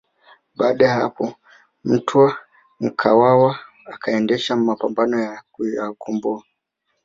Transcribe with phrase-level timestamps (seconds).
[0.55, 1.33] Baada ya hapo
[1.83, 2.37] Mtwa
[2.79, 6.43] Mkwawa akaendesha mapambano ya kuyakomboa